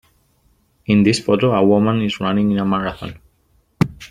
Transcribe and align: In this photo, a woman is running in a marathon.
In 0.87 1.03
this 1.03 1.19
photo, 1.19 1.51
a 1.53 1.63
woman 1.63 2.01
is 2.01 2.19
running 2.19 2.49
in 2.49 2.57
a 2.57 2.65
marathon. 2.65 3.19